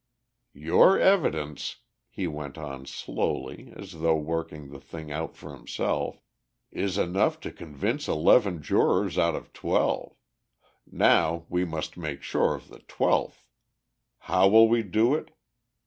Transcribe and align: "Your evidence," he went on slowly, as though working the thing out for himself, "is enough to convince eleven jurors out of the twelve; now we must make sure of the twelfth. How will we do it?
"Your 0.55 0.97
evidence," 0.97 1.75
he 2.09 2.25
went 2.25 2.57
on 2.57 2.87
slowly, 2.87 3.71
as 3.75 3.91
though 4.01 4.17
working 4.17 4.69
the 4.71 4.79
thing 4.79 5.11
out 5.11 5.35
for 5.37 5.55
himself, 5.55 6.23
"is 6.71 6.97
enough 6.97 7.39
to 7.41 7.51
convince 7.51 8.07
eleven 8.07 8.63
jurors 8.63 9.19
out 9.19 9.35
of 9.35 9.43
the 9.53 9.59
twelve; 9.59 10.15
now 10.91 11.45
we 11.49 11.65
must 11.65 11.97
make 11.97 12.23
sure 12.23 12.55
of 12.55 12.69
the 12.69 12.79
twelfth. 12.87 13.45
How 14.21 14.47
will 14.47 14.67
we 14.67 14.81
do 14.81 15.13
it? 15.13 15.35